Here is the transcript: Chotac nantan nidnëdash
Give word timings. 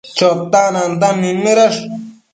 Chotac 0.15 0.67
nantan 0.73 1.15
nidnëdash 1.21 1.79